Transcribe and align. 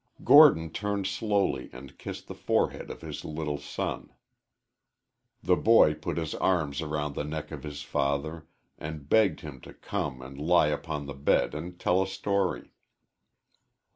Gordon 0.23 0.71
turned 0.71 1.05
slowly 1.05 1.69
and 1.71 1.95
kissed 1.95 2.27
the 2.27 2.33
forehead 2.33 2.89
of 2.89 3.01
his 3.03 3.23
little 3.23 3.59
son. 3.59 4.11
The 5.43 5.55
boy 5.55 5.93
put 5.93 6.17
his 6.17 6.33
arms 6.33 6.81
around 6.81 7.13
the 7.13 7.23
neck 7.23 7.51
of 7.51 7.61
his 7.61 7.83
father 7.83 8.47
and 8.79 9.07
begged 9.07 9.41
him 9.41 9.61
to 9.61 9.75
come 9.75 10.23
and 10.23 10.39
lie 10.41 10.69
upon 10.69 11.05
the 11.05 11.13
bed 11.13 11.53
and 11.53 11.79
tell 11.79 12.01
a 12.01 12.07
story. 12.07 12.71